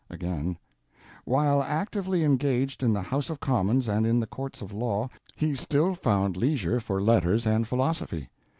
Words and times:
Again: 0.09 0.57
While 1.25 1.61
actively 1.61 2.23
engaged 2.23 2.81
in 2.81 2.91
the 2.91 3.03
House 3.03 3.29
of 3.29 3.39
Commons 3.39 3.87
and 3.87 4.07
in 4.07 4.19
the 4.19 4.25
courts 4.25 4.59
of 4.63 4.73
law, 4.73 5.11
he 5.35 5.53
still 5.53 5.93
found 5.93 6.35
leisure 6.35 6.79
for 6.79 6.99
letters 6.99 7.45
and 7.45 7.67
philosophy. 7.67 8.27